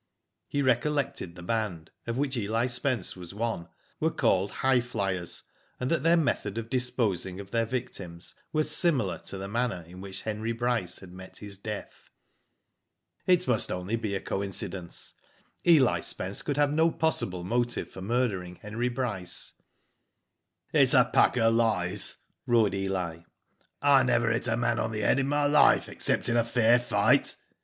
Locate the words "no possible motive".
16.73-17.91